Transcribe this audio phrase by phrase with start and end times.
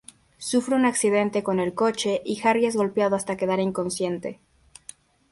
[0.47, 4.39] Sufren un accidente con el coche y Harry es golpeado hasta quedar inconsciente.